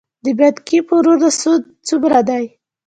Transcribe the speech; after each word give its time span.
د 0.25 0.27
بانکي 0.39 0.79
پورونو 0.87 1.29
سود 1.39 1.63
څومره 1.87 2.19
دی؟ 2.29 2.45